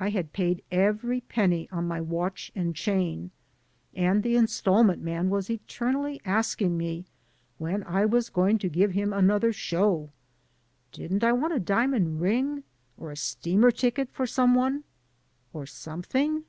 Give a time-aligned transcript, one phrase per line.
[0.00, 3.30] I had paid every penny on my watch and chain,
[3.94, 7.04] and the instalment man was eter nally asking me
[7.58, 10.10] when I was going to give him another "show."
[10.90, 12.64] Didn't I want a diamond ring
[12.96, 14.82] or a steamer ticket for some one?
[15.52, 16.42] Or something?